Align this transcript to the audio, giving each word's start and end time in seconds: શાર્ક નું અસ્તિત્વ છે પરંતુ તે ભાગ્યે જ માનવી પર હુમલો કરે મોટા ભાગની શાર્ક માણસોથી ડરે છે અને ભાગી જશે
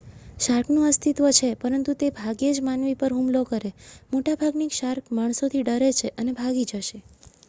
શાર્ક 0.39 0.67
નું 0.69 0.85
અસ્તિત્વ 0.85 1.25
છે 1.39 1.49
પરંતુ 1.57 1.91
તે 1.95 2.07
ભાગ્યે 2.13 2.55
જ 2.55 2.63
માનવી 2.63 2.95
પર 2.95 3.11
હુમલો 3.13 3.41
કરે 3.45 3.71
મોટા 4.11 4.39
ભાગની 4.39 4.75
શાર્ક 4.75 5.13
માણસોથી 5.13 5.63
ડરે 5.65 5.89
છે 5.99 6.13
અને 6.17 6.35
ભાગી 6.35 6.67
જશે 6.71 6.97